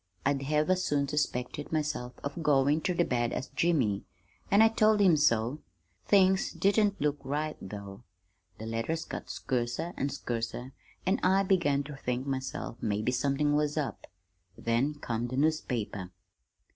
I'd 0.25 0.41
have 0.41 0.71
as 0.71 0.83
soon 0.83 1.07
suspected 1.07 1.71
myself 1.71 2.13
of 2.23 2.41
goin' 2.41 2.81
ter 2.81 2.95
the 2.95 3.05
bad 3.05 3.31
as 3.33 3.49
Jimmy, 3.49 4.03
an' 4.49 4.63
I 4.63 4.67
told 4.67 4.99
him 4.99 5.15
so. 5.15 5.59
Things 6.07 6.51
didn't 6.53 6.99
look 6.99 7.17
right, 7.23 7.55
though. 7.61 8.01
The 8.57 8.65
letters 8.65 9.05
got 9.05 9.29
skurser 9.29 9.93
an' 9.97 10.09
skurser, 10.09 10.71
an' 11.05 11.19
I 11.21 11.43
began 11.43 11.83
ter 11.83 11.97
think 11.97 12.25
myself 12.25 12.79
maybe 12.81 13.11
somethin' 13.11 13.53
was 13.53 13.77
up. 13.77 14.07
Then 14.57 14.95
come 14.95 15.27
the 15.27 15.37
newspaper. 15.37 16.09